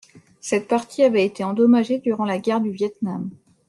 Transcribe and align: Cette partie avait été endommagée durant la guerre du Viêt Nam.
Cette 0.39 0.67
partie 0.67 1.03
avait 1.03 1.23
été 1.23 1.43
endommagée 1.43 1.99
durant 1.99 2.25
la 2.25 2.39
guerre 2.39 2.59
du 2.59 2.71
Viêt 2.71 2.95
Nam. 3.03 3.29